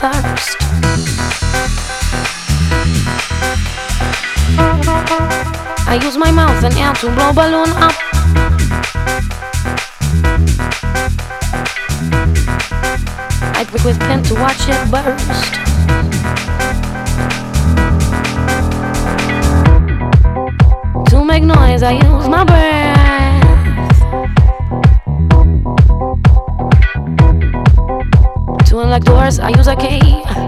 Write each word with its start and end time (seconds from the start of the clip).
first. 0.00 0.56
I 5.90 5.98
use 6.00 6.16
my 6.16 6.30
mouth 6.30 6.62
and 6.62 6.74
air 6.74 6.94
to 6.94 7.06
blow 7.16 7.32
balloon 7.32 7.70
up. 7.86 7.94
I 13.58 13.64
prick 13.64 13.84
with 13.84 13.98
pen 13.98 14.22
to 14.24 14.34
watch 14.34 14.68
it 14.68 14.90
burst. 14.92 15.54
To 21.10 21.24
make 21.24 21.42
noise, 21.42 21.82
I 21.82 21.92
use 21.92 22.28
my 22.28 22.44
brain. 22.44 22.77
Like 28.98 29.04
doors, 29.04 29.38
I 29.38 29.50
use 29.50 29.68
a 29.68 29.76
key. 29.76 30.47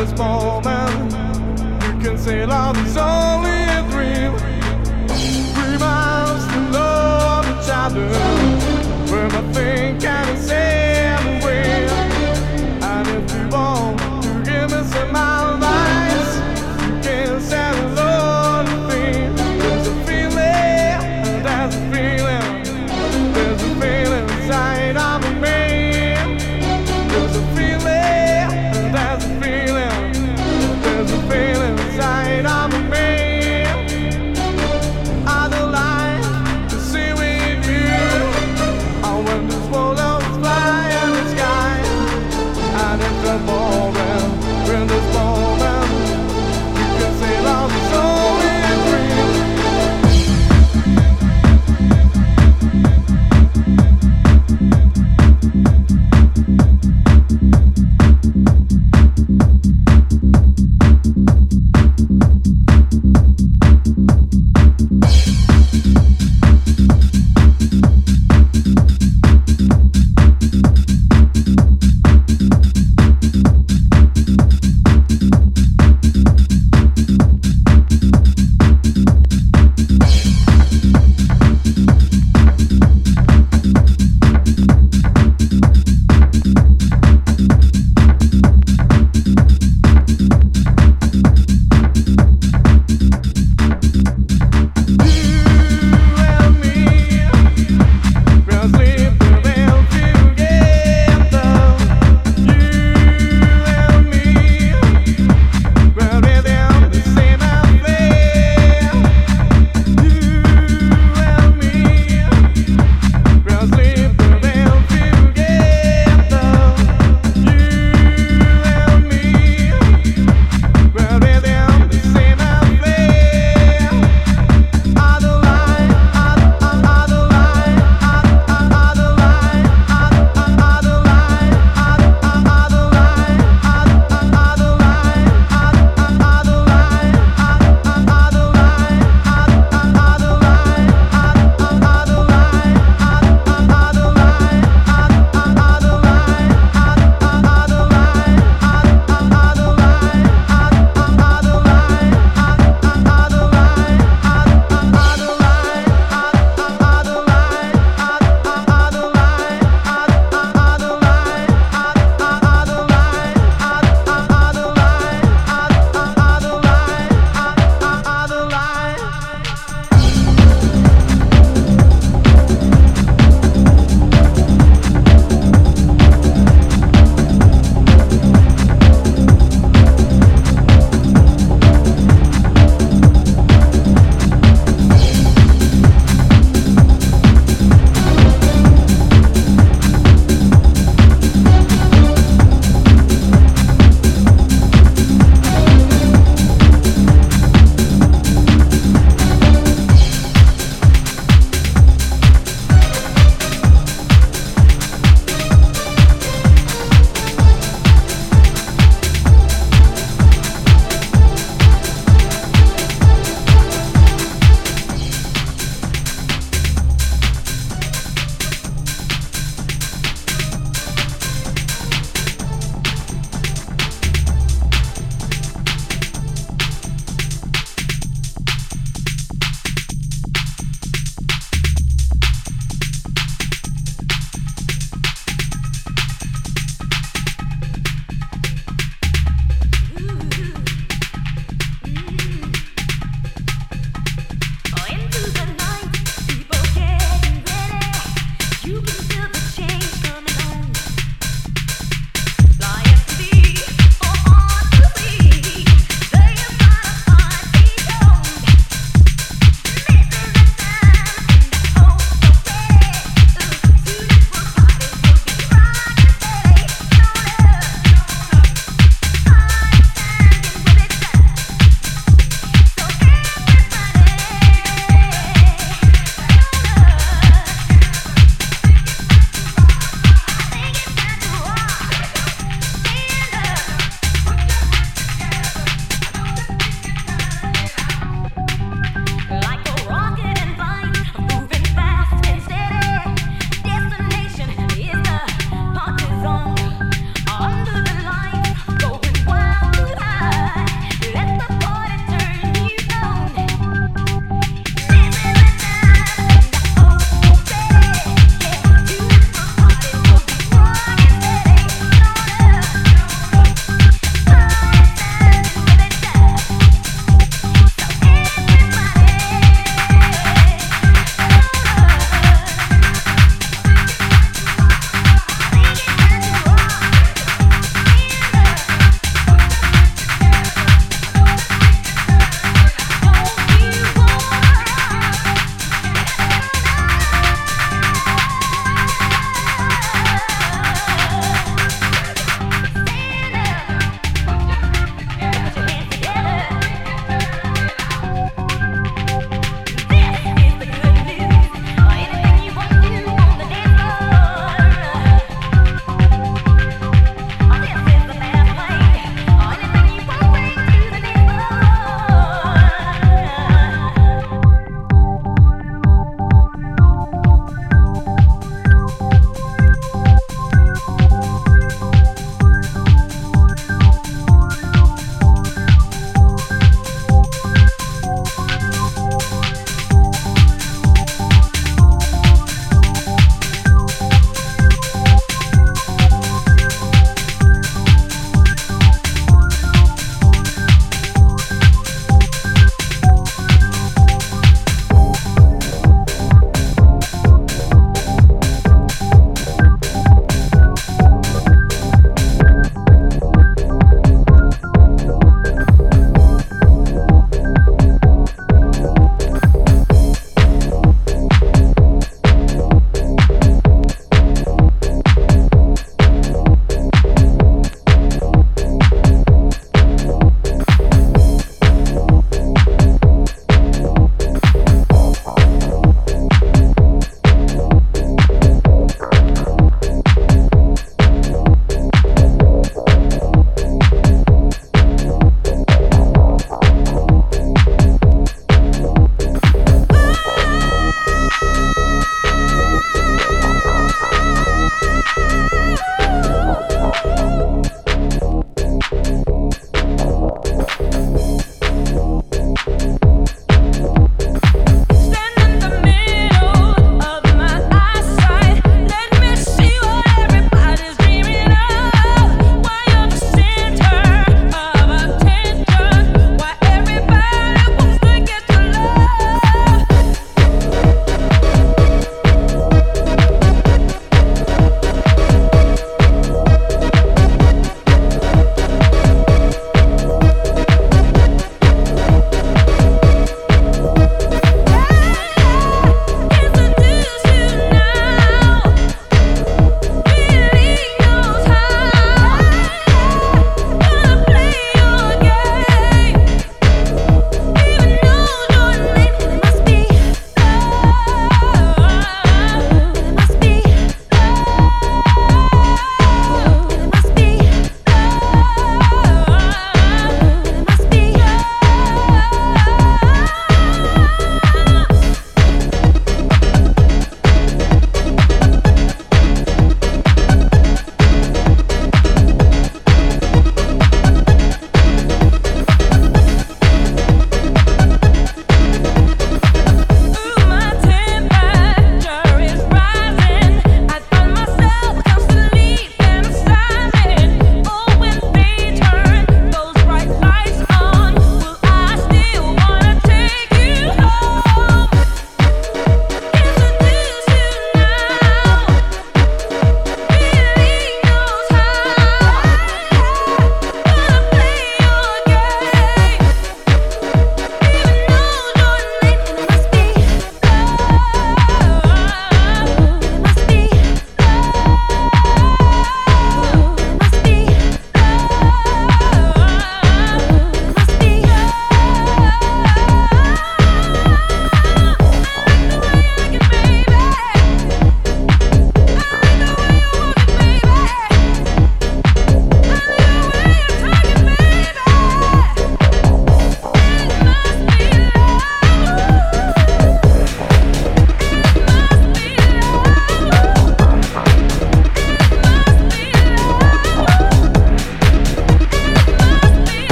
this 0.00 0.16
moment. 0.18 1.12
You 1.84 2.00
can 2.00 2.16
say 2.16 2.46
love 2.46 2.76
is 2.86 2.96
only 2.96 3.50
a 3.50 3.82
dream. 3.90 4.32
Reminds 5.72 6.46
to 6.52 6.60
love 6.72 7.44
each 7.46 7.70
other. 7.70 8.29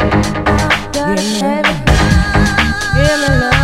Give 0.00 0.08
me 3.20 3.28
love. 3.40 3.59